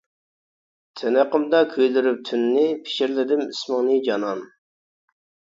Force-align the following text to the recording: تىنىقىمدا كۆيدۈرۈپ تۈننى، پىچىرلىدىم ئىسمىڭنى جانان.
تىنىقىمدا 1.01 1.59
كۆيدۈرۈپ 1.73 2.23
تۈننى، 2.31 2.65
پىچىرلىدىم 2.89 3.45
ئىسمىڭنى 3.45 4.01
جانان. 4.11 4.43